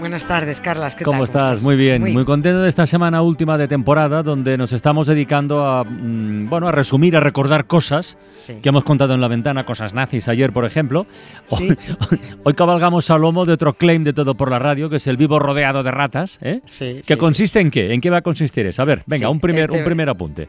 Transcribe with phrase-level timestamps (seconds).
[0.00, 0.96] Buenas tardes, Carlas.
[0.96, 1.24] ¿Qué ¿Cómo tal?
[1.24, 1.62] estás?
[1.62, 2.24] Muy bien, muy...
[2.24, 6.72] contento de esta semana última de temporada donde nos estamos dedicando a, mm, bueno, a
[6.72, 8.54] resumir, a recordar cosas Sí.
[8.62, 11.06] que hemos contado en la ventana, cosas nazis ayer, por ejemplo.
[11.48, 11.68] Sí.
[12.10, 15.06] Hoy, hoy cabalgamos a lomo de otro claim de todo por la radio, que es
[15.06, 16.38] el vivo rodeado de ratas.
[16.40, 16.60] ¿eh?
[16.64, 17.92] Sí, ¿Que consiste en qué?
[17.92, 18.80] ¿En qué va a consistir eso?
[18.80, 20.48] A ver, venga, un, primer, este- un primer apunte.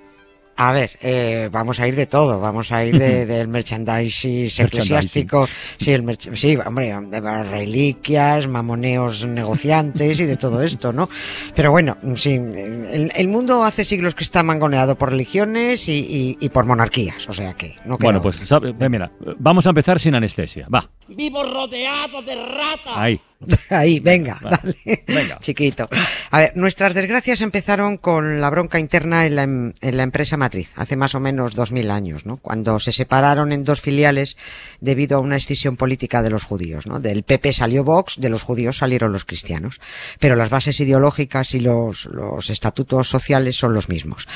[0.58, 5.48] A ver, eh, vamos a ir de todo, vamos a ir de- del merchandising eclesiástico,
[5.80, 11.10] sí, el merch- sí, hombre, de las reliquias, mamoneos negociantes y de todo esto, ¿no?
[11.56, 16.38] Pero bueno, sí, el, el mundo hace siglos que está mangoneado por religiones y, y-
[16.40, 20.14] y por monarquías, o sea que no Bueno, pues sabe- mira, vamos a empezar sin
[20.16, 20.68] anestesia.
[20.74, 22.98] Va, Vivo rodeado de ratas.
[22.98, 23.20] ahí.
[23.70, 25.04] Ahí, venga, dale.
[25.08, 25.38] venga.
[25.42, 25.88] Chiquito.
[26.32, 30.38] A ver, nuestras desgracias empezaron con la bronca interna en la, em- en la empresa
[30.38, 32.38] matriz, hace más o menos dos mil años, ¿no?
[32.38, 34.38] Cuando se separaron en dos filiales
[34.80, 37.00] debido a una escisión política de los judíos, ¿no?
[37.00, 39.80] Del PP salió Vox, de los judíos salieron los cristianos.
[40.20, 44.28] Pero las bases ideológicas y los, los estatutos sociales son los mismos.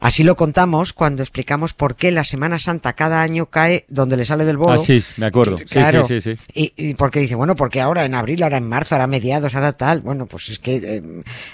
[0.00, 4.24] Así lo contamos cuando explicamos por qué la Semana Santa cada año cae donde le
[4.24, 4.72] sale del bolo.
[4.74, 5.58] Ah, sí, me acuerdo.
[5.68, 6.06] Claro.
[6.06, 6.42] sí, sí, sí.
[6.54, 9.72] Y, y porque dice, bueno, porque ahora en abril, ahora en marzo, ahora mediados, ahora
[9.72, 10.00] tal.
[10.00, 11.02] Bueno, pues es que eh,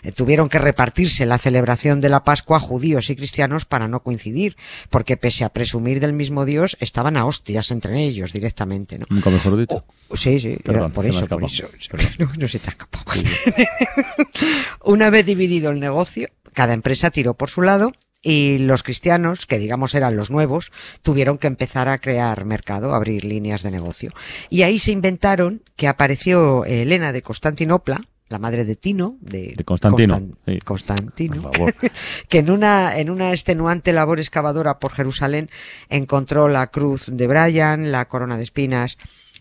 [0.02, 4.56] eh, tuvieron que repartirse la celebración de la Pascua judíos y cristianos para no coincidir,
[4.90, 9.06] porque pese a presumir del mismo Dios, estaban a hostias entre ellos directamente, ¿no?
[9.08, 9.84] Nunca mejor dicho.
[10.08, 11.68] Oh, sí, sí, Perdón, por eso, por eso.
[12.18, 13.04] No, no se te ha escapado.
[14.84, 19.58] Una vez dividido el negocio, cada empresa tiró por su lado y los cristianos, que
[19.58, 24.12] digamos eran los nuevos, tuvieron que empezar a crear mercado, abrir líneas de negocio.
[24.50, 29.54] Y ahí se inventaron que apareció eh, Elena de Constantinopla, la madre de Tino, de,
[29.56, 30.58] De Constantino, Constan- sí.
[30.60, 31.74] Constantino, Por favor.
[32.28, 35.48] que en una, en una extenuante labor excavadora por Jerusalén
[35.88, 38.98] encontró la cruz de Brian, la corona de espinas,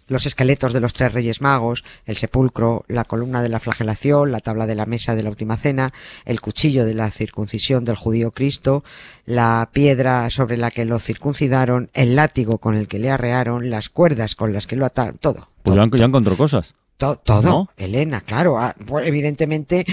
[0.08, 4.40] los esqueletos de los tres reyes magos, el sepulcro, la columna de la flagelación, la
[4.40, 5.94] tabla de la mesa de la última cena,
[6.26, 8.84] el cuchillo de la circuncisión del judío Cristo,
[9.26, 13.90] la piedra sobre la que lo circuncidaron, el látigo con el que le arrearon, las
[13.90, 15.48] cuerdas con las que lo ataron, todo.
[15.64, 16.74] Pues todo, ya, ya encontró cosas.
[16.98, 17.70] To- todo, ¿No?
[17.78, 18.58] Elena, claro.
[18.60, 19.86] ah, pues, evidentemente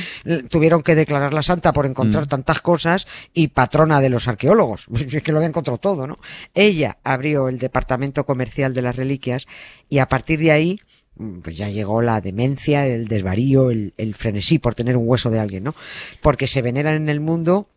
[0.49, 2.29] tuvieron que declararla santa por encontrar Mm.
[2.29, 4.87] tantas cosas y patrona de los arqueólogos.
[5.13, 6.19] Es que lo había encontrado todo, ¿no?
[6.55, 9.47] Ella abrió el departamento comercial de las reliquias
[9.91, 10.81] y a partir de ahí
[11.17, 15.29] mm, pues ya llegó la demencia, el desvarío, el, el frenesí por tener un hueso
[15.31, 15.75] de alguien, ¿no?
[16.23, 17.69] Porque se veneran en el mundo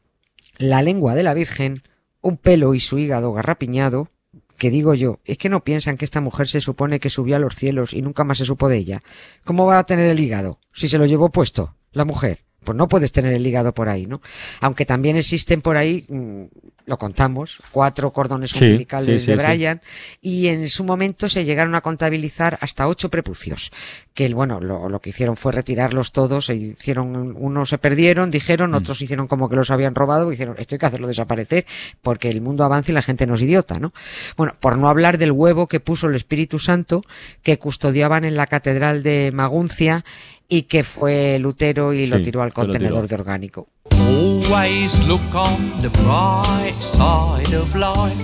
[0.57, 1.83] la lengua de la Virgen,
[2.21, 4.09] un pelo y su hígado garrapiñado,
[4.57, 7.39] que digo yo, es que no piensan que esta mujer se supone que subió a
[7.39, 9.03] los cielos y nunca más se supo de ella.
[9.45, 12.46] ¿Cómo va a tener el hígado si se lo llevó puesto la mujer?
[12.67, 14.21] Pues no puedes tener el hígado por ahí, ¿no?
[14.59, 16.43] Aunque también existen por ahí, mm,
[16.85, 19.41] lo contamos, cuatro cordones Sí, umbilicales sí, sí, de.
[19.45, 19.81] Brian
[20.21, 23.71] y en su momento se llegaron a contabilizar hasta ocho prepucios.
[24.13, 28.71] Que bueno, lo, lo que hicieron fue retirarlos todos, e hicieron, unos se perdieron, dijeron,
[28.71, 28.75] Mm.
[28.75, 31.65] otros hicieron como que los habían robado, y dijeron, esto hay que hacerlo desaparecer,
[32.01, 33.93] porque el mundo avanza y la gente no es idiota, ¿no?
[34.35, 37.03] Bueno, por no hablar del huevo que puso el Espíritu Santo,
[37.43, 40.03] que custodiaban en la catedral de Maguncia,
[40.49, 42.63] y que fue Lutero y lo Sí, tiró al lo tiró.
[42.71, 43.67] contenedor de orgánico.
[43.91, 48.15] Always look on the bright side of life.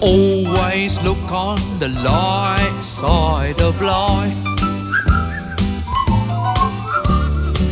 [0.00, 4.36] Always look on the light side of life.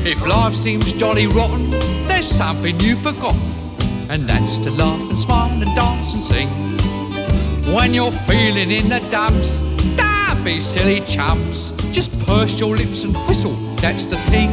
[0.07, 1.71] If life seems jolly rotten,
[2.09, 3.41] there's something you've forgotten,
[4.09, 6.49] and that's to laugh and smile and dance and sing.
[7.75, 9.62] When you're feeling in the dumps,
[10.41, 11.73] don't be silly chumps.
[11.92, 14.51] Just purse your lips and whistle, that's the thing.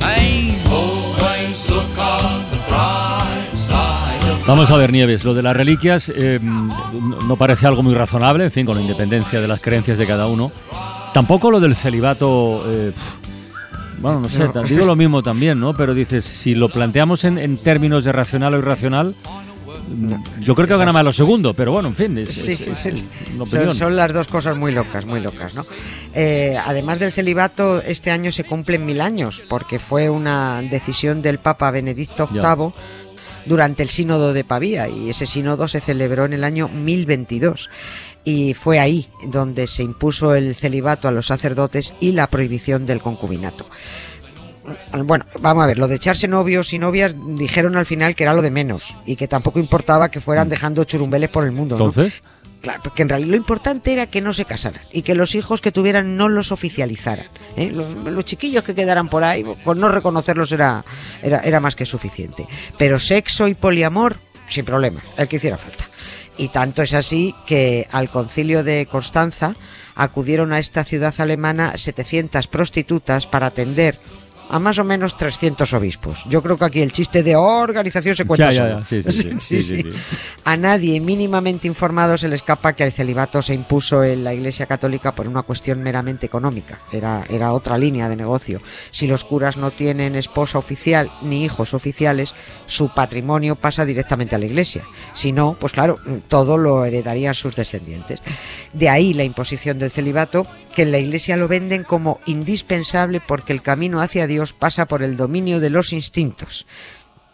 [0.00, 5.56] Hey, always look on the bright side of Vamos a ver, Nieves, lo de las
[5.56, 9.98] reliquias eh, no parece algo muy razonable, en fin, con la independencia de las creencias
[9.98, 10.52] de cada uno.
[11.12, 12.92] Tampoco lo del celibato, eh,
[14.00, 15.74] bueno, no sé, digo lo mismo también, ¿no?
[15.74, 19.14] Pero dices, si lo planteamos en, en términos de racional o irracional,
[20.40, 23.76] yo creo que gana más lo segundo, pero bueno, en fin, es, Sí, es- es-
[23.76, 25.64] son, las dos cosas muy locas, muy locas, ¿no?
[26.14, 31.38] Eh, además del celibato, este año se cumplen mil años, porque fue una decisión del
[31.38, 32.54] Papa Benedicto Ya.
[32.54, 32.72] VIII
[33.46, 37.68] durante el sínodo de Pavía, y ese sínodo se celebró en el año 1022.
[38.24, 43.00] y fue ahí donde se impuso el celibato a los sacerdotes y la prohibición del
[43.00, 43.64] concubinato.
[45.04, 48.34] Bueno, vamos a ver, lo de echarse novios y novias dijeron al final que era
[48.34, 51.78] lo de menos y que tampoco importaba que fueran dejando churumbeles por el mundo.
[51.78, 51.86] ¿no?
[51.86, 52.22] Entonces,
[52.60, 55.60] Claro, porque en realidad lo importante era que no se casaran y que los hijos
[55.60, 57.26] que tuvieran no los oficializaran.
[57.56, 57.70] ¿eh?
[57.72, 60.84] Los, los chiquillos que quedaran por ahí, con no reconocerlos era,
[61.22, 62.48] era, era más que suficiente.
[62.76, 64.16] Pero sexo y poliamor,
[64.48, 65.88] sin problema, el que hiciera falta.
[66.36, 69.54] Y tanto es así que al concilio de Constanza
[69.94, 73.96] acudieron a esta ciudad alemana 700 prostitutas para atender
[74.48, 76.22] a más o menos 300 obispos.
[76.28, 79.40] Yo creo que aquí el chiste de organización se cuenta Ya, ya, solo.
[79.40, 79.84] sí, sí.
[80.44, 84.66] A nadie mínimamente informado se le escapa que el celibato se impuso en la Iglesia
[84.66, 86.80] Católica por una cuestión meramente económica.
[86.92, 88.60] Era, era otra línea de negocio.
[88.90, 92.34] Si los curas no tienen esposa oficial ni hijos oficiales,
[92.66, 94.82] su patrimonio pasa directamente a la Iglesia.
[95.12, 95.98] Si no, pues claro,
[96.28, 98.20] todo lo heredarían sus descendientes.
[98.72, 103.52] De ahí la imposición del celibato, que en la Iglesia lo venden como indispensable porque
[103.52, 106.66] el camino hacia Dios pasa por el dominio de los instintos.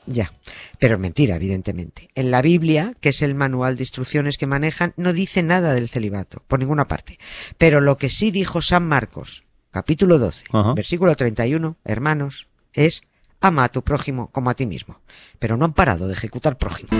[0.07, 0.33] Ya,
[0.79, 2.11] pero es mentira, evidentemente.
[2.15, 5.89] En la Biblia, que es el manual de instrucciones que manejan, no dice nada del
[5.89, 7.19] celibato, por ninguna parte.
[7.57, 10.75] Pero lo que sí dijo San Marcos, capítulo 12, Ajá.
[10.75, 13.03] versículo 31, hermanos, es
[13.41, 15.01] ama a tu prójimo como a ti mismo.
[15.39, 16.95] Pero no han parado de ejecutar prójimos.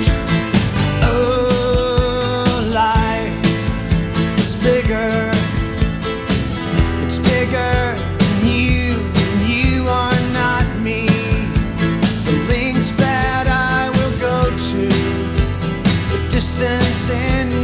[16.35, 17.64] Distance in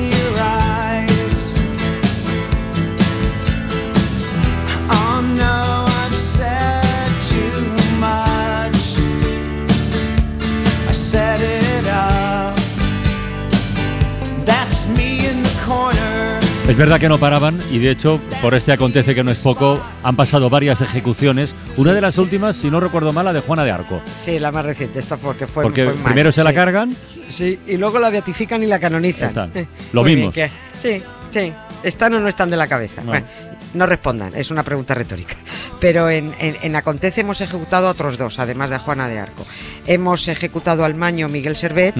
[16.70, 19.81] Es verdad que no paraban y de hecho, por este acontece que no es poco,
[20.05, 21.52] han pasado varias ejecuciones.
[21.76, 24.00] Una de las últimas, si no recuerdo mal, la de Juana de Arco.
[24.17, 26.94] Sí, la más reciente, esta porque fue Porque fue primero se la cargan,
[27.28, 29.31] Sí, y luego la beatifican y la canonizan.
[29.31, 29.50] Están.
[29.52, 30.49] Eh, Lo que-
[30.81, 31.02] sí,
[31.32, 31.52] sí.
[31.82, 33.02] ¿Están o no están de la cabeza?
[33.02, 33.08] No.
[33.08, 33.26] Bueno,
[33.75, 35.37] no respondan, es una pregunta retórica.
[35.81, 39.19] Pero en, en, en Acontece hemos ejecutado a otros dos, además de a Juana de
[39.19, 39.46] Arco.
[39.87, 41.94] Hemos ejecutado al maño Miguel Servet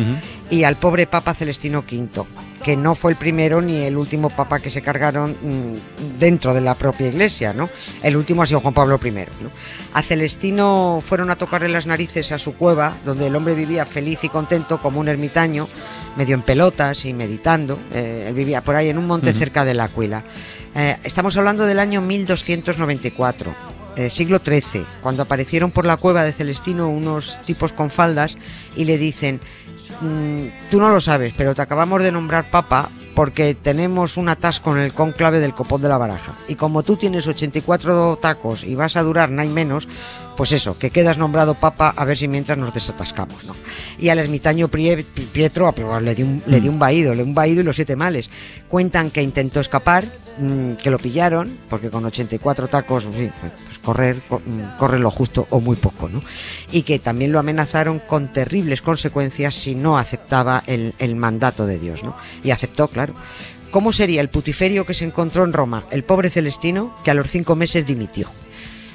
[0.50, 2.25] y al pobre Papa Celestino V,
[2.62, 6.61] que no fue el primero ni el último Papa que se cargaron mm, dentro de
[6.61, 7.70] la propia iglesia, ¿no?
[8.02, 9.50] El último ha sido Juan Pablo I, ¿no?
[9.94, 14.25] A Celestino fueron a tocarle las narices a su cueva, donde el hombre vivía feliz
[14.25, 15.67] y contento como un ermitaño,
[16.17, 17.78] medio en pelotas y meditando.
[17.93, 19.38] Eh, él vivía por ahí en un monte Ujú.
[19.38, 20.22] cerca del Áquila.
[20.75, 23.55] Eh, estamos hablando del año 1294
[23.96, 28.37] eh, siglo XIII, cuando aparecieron por la cueva de Celestino unos tipos con faldas
[28.76, 29.40] y le dicen,
[30.00, 34.75] "Mm, tú no lo sabes, pero te acabamos de nombrar papa porque tenemos un atasco
[34.75, 36.37] en el cónclave del copón de la baraja.
[36.49, 39.88] Y como tú tienes 84 tacos y vas a durar nada menos,
[40.37, 43.55] pues eso, que quedas nombrado papa a ver si mientras nos desatascamos, ¿no?
[43.99, 47.34] Y al ermitaño Pietro ah, le dio un, le dio un vaído, le dio un
[47.34, 48.31] vaído y los siete males.
[48.69, 50.06] Cuentan que intentó escapar,
[50.41, 54.99] mm, que lo pillaron, porque con 84 tacos, en fin, pues correr, co- mm, corre
[54.99, 56.23] lo justo o muy poco, ¿no?
[56.73, 61.79] Y que también lo amenazaron con terribles consecuencias si no aceptaba el, el mandato de
[61.79, 62.17] Dios, ¿no?
[62.43, 63.15] Y aceptó, claro.
[63.71, 67.31] ¿Cómo sería el putiferio que se encontró en Roma el pobre Celestino que a los
[67.31, 68.27] cinco meses dimitió?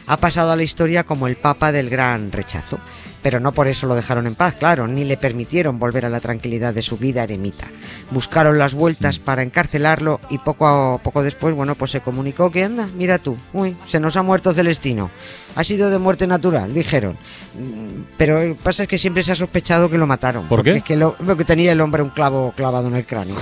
[0.07, 2.77] Ha pasado a la historia como el papa del gran rechazo,
[3.23, 6.19] pero no por eso lo dejaron en paz, claro, ni le permitieron volver a la
[6.19, 7.65] tranquilidad de su vida eremita.
[8.11, 12.63] Buscaron las vueltas para encarcelarlo y poco a poco después, bueno, pues se comunicó que
[12.63, 15.09] anda, mira tú, uy, se nos ha muerto Celestino.
[15.55, 17.17] Ha sido de muerte natural, dijeron.
[17.57, 20.43] Mm, Pero lo que pasa es que siempre se ha sospechado que lo mataron.
[20.43, 20.77] ¿Por porque qué?
[20.77, 23.37] Es que, lo, porque tenía el hombre un clavo clavado en el cráneo.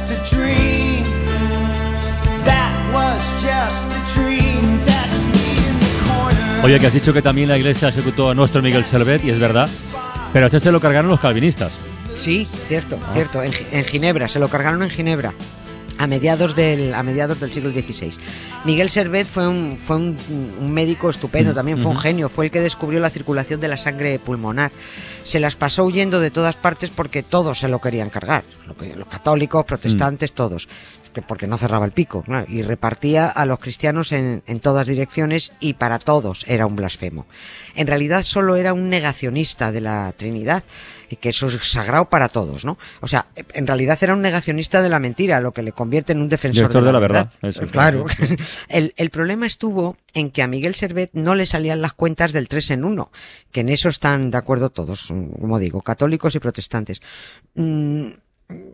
[0.00, 1.04] Just a dream.
[2.44, 4.80] That was just a dream.
[4.86, 6.64] That's me in the corner.
[6.64, 9.38] Oye, que has dicho que también la iglesia ejecutó a nuestro Miguel Servet, y es
[9.38, 9.68] verdad,
[10.32, 11.72] pero a este se lo cargaron los calvinistas.
[12.14, 13.42] Sí, cierto, cierto.
[13.42, 15.32] En, Gi- en Ginebra, se lo cargaron en Ginebra.
[16.02, 18.14] A mediados del, a mediados del siglo XVI.
[18.64, 20.16] Miguel Servet fue un, fue un,
[20.58, 23.76] un médico estupendo, también fue un genio, fue el que descubrió la circulación de la
[23.76, 24.72] sangre pulmonar.
[25.24, 28.44] Se las pasó huyendo de todas partes porque todos se lo querían cargar.
[28.96, 30.68] Los católicos, protestantes, todos.
[31.12, 32.24] Que- Porque no cerraba el pico.
[32.48, 37.26] Y repartía a los cristianos en, en todas direcciones y para todos era un blasfemo.
[37.74, 40.62] En realidad solo era un negacionista de la Trinidad
[41.10, 42.78] y que eso es sagrado para todos, ¿no?
[43.00, 46.22] O sea, en realidad era un negacionista de la mentira, lo que le convierte en
[46.22, 47.62] un defensor Director de la, de la verdad, verdad.
[47.62, 48.06] eso, claro.
[48.68, 52.70] el problema estuvo en que a Miguel Servet no le salían las cuentas del 3
[52.70, 53.10] en 1,
[53.50, 57.02] que en eso están de acuerdo todos, como digo, católicos y protestantes.
[57.54, 58.10] Mm,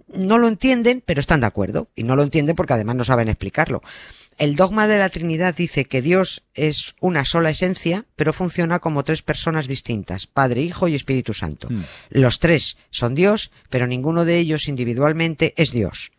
[0.08, 1.88] no lo entienden, pero están de acuerdo.
[1.94, 3.82] Y no lo entienden porque además no saben explicarlo.
[4.38, 9.02] El dogma de la Trinidad dice que Dios es una sola esencia, pero funciona como
[9.02, 11.68] tres personas distintas, Padre, Hijo y Espíritu Santo.
[11.70, 11.82] Mm.
[12.10, 16.12] Los tres son Dios, pero ninguno de ellos individualmente es Dios.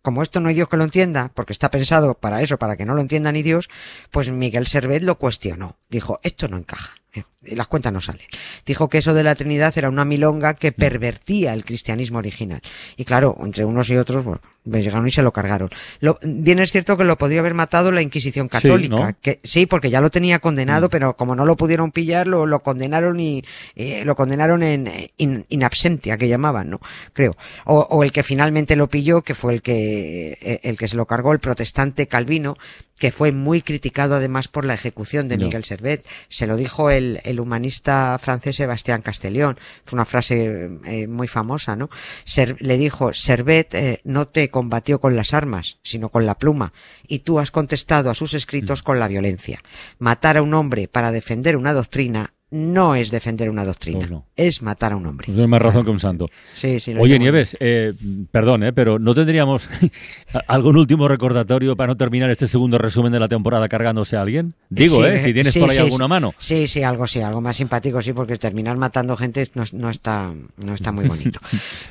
[0.00, 2.86] Como esto no hay Dios que lo entienda, porque está pensado para eso, para que
[2.86, 3.68] no lo entienda ni Dios,
[4.10, 5.76] pues Miguel Servet lo cuestionó.
[5.90, 6.97] Dijo, esto no encaja.
[7.44, 8.26] Y las cuentas no salen.
[8.66, 12.60] Dijo que eso de la Trinidad era una milonga que pervertía el cristianismo original.
[12.96, 15.70] Y claro, entre unos y otros, bueno, llegaron y se lo cargaron.
[16.00, 18.94] Lo, bien es cierto que lo podría haber matado la Inquisición católica.
[18.94, 19.16] ¿no?
[19.22, 22.60] que, sí, porque ya lo tenía condenado, pero como no lo pudieron pillar, lo, lo
[22.60, 23.44] condenaron y
[23.76, 26.80] eh, lo condenaron en eh, in, in, absentia, que llamaban, ¿no?
[27.12, 27.36] Creo.
[27.64, 30.96] O, o, el que finalmente lo pilló, que fue el que, eh, el que se
[30.96, 32.56] lo cargó, el protestante Calvino,
[32.98, 35.46] que fue muy criticado además por la ejecución de No.
[35.46, 36.06] Miguel Servet.
[36.28, 39.58] Se lo dijo el, el humanista francés Sebastián Castellón.
[39.84, 41.90] Fue una frase eh, muy famosa, ¿no?
[42.24, 46.72] Ser, le dijo, Servet eh, no te combatió con las armas, sino con la pluma,
[47.06, 49.62] y tú has contestado a sus escritos con la violencia.
[49.98, 54.24] Matar a un hombre para defender una doctrina no es defender una doctrina, Pues no.
[54.36, 55.26] es matar a un hombre.
[55.32, 56.30] Pues más razón que un santo.
[56.54, 57.18] Sí, sí, lo Oye.
[57.18, 57.92] Nieves, eh,
[58.30, 59.68] perdón, eh, pero ¿no tendríamos
[60.46, 64.54] algún último recordatorio para no terminar este segundo resumen de la temporada cargándose a alguien?
[64.70, 66.34] Digo, Sí, eh, si tienes por ahí alguna mano.
[66.38, 70.32] Sí, sí, algo sí, algo más simpático, sí, porque terminar matando gente no, no está,
[70.64, 71.40] no está muy bonito.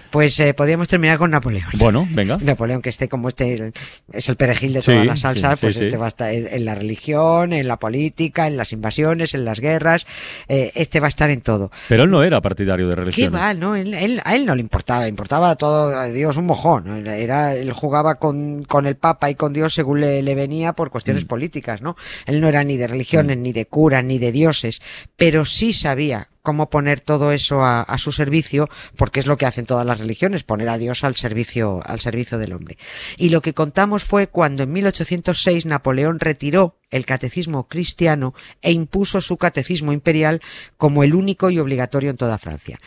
[0.10, 1.70] Pues eh, podríamos terminar con Napoleón.
[1.78, 2.38] Bueno, venga.
[2.42, 3.74] Napoleón, que esté como este
[4.14, 6.76] es el perejil de las salsas, sí, pues este va a estar en, en la
[6.76, 10.08] religión, en la política, en las invasiones, en las guerras,
[10.50, 11.72] eh, este va a estar en todo.
[11.89, 13.36] Pero él no era partidario de ¿Qué religión.
[13.36, 13.54] va?
[13.54, 17.08] No, él, él- a él no le importaba, le importaba todo, a Dios un mojón.
[17.08, 20.89] Era- él jugaba con, con el Papa y con Dios según le, le venía por
[20.89, 21.27] cuestiones Mm.
[21.27, 21.96] políticas, ¿no?
[22.25, 24.82] Él no era ni de religiones, ni de curas, ni de dioses,
[25.16, 29.66] pero sí sabía cómo poner todo eso a, su servicio, porque es lo que hacen
[29.66, 32.77] todas las religiones, poner a Dios al servicio, al servicio del hombre.
[33.18, 39.20] Y lo que contamos fue cuando en 1806 Napoleón retiró el catecismo cristiano e impuso
[39.20, 40.42] su catecismo imperial
[40.77, 42.80] como el único y obligatorio en toda Francia.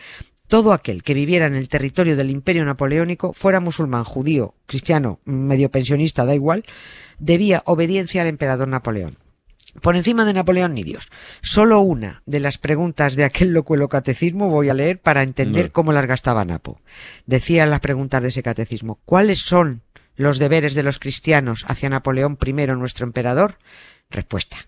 [0.48, 5.70] Todo aquel que viviera en el territorio del imperio napoleónico, fuera musulmán, judío, cristiano, medio
[5.70, 6.64] pensionista, da igual,
[7.18, 9.18] debía obediencia al emperador Napoleón.
[9.82, 11.08] Por encima de Napoleón ni Dios.
[11.42, 15.72] Solo una de las preguntas de aquel locuelo catecismo voy a leer para entender No.
[15.72, 16.80] cómo las gastaba Napo.
[17.26, 19.82] Decía en las preguntas de ese catecismo, ¿cuáles son
[20.16, 23.58] los deberes de los cristianos hacia Napoleón I, nuestro emperador?
[24.10, 24.58] Respuesta.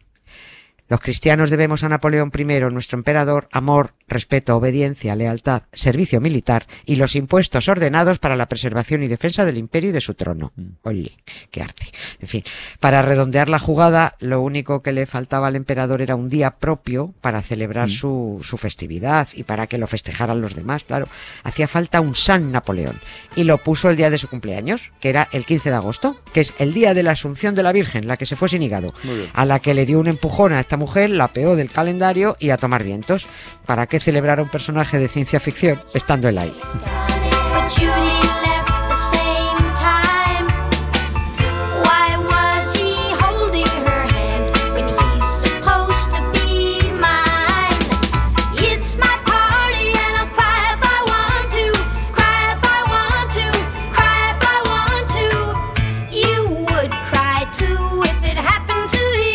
[0.92, 6.96] Los cristianos debemos a Napoleón I, nuestro emperador, amor, respeto, obediencia, lealtad, servicio militar y
[6.96, 10.52] los impuestos ordenados para la preservación y defensa del imperio y de su trono.
[10.82, 11.12] Ole,
[11.50, 11.86] qué arte.
[12.20, 12.44] En fin,
[12.78, 17.14] para redondear la jugada, lo único que le faltaba al emperador era un día propio
[17.22, 21.08] para celebrar su, su festividad y para que lo festejaran los demás, claro.
[21.42, 23.00] Hacía falta un San Napoleón
[23.34, 26.40] y lo puso el día de su cumpleaños, que era el 15 de agosto, que
[26.40, 28.92] es el día de la Asunción de la Virgen, la que se fue sin hígado
[29.32, 32.50] a la que le dio un empujón a esta mujer, la peó del calendario y
[32.50, 33.26] a tomar vientos.
[33.66, 36.52] ¿Para qué celebrar a un personaje de ciencia ficción estando él ahí?